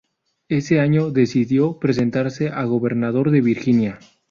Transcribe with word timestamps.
Ese 0.49 0.79
año 0.79 1.11
decidió 1.11 1.77
presentarse 1.77 2.47
a 2.49 2.63
Gobernador 2.63 3.29
de 3.29 3.41
Virginia. 3.41 3.99